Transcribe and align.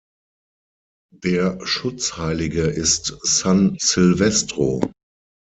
Der 1.13 1.63
Schutzheilige 1.63 2.63
ist 2.63 3.19
San 3.21 3.75
Silvestro. 3.79 4.81